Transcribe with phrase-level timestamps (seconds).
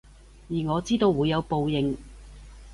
[0.49, 1.95] 而我知道會有報應